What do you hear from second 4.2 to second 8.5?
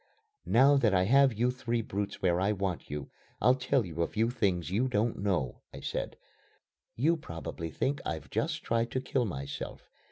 things you don't know," I said. "You probably think I've